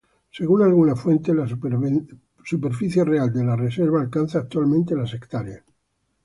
[0.31, 1.45] Según algunas fuentes, la
[2.43, 5.63] superficie real de la reserva alcanza actualmente las ha.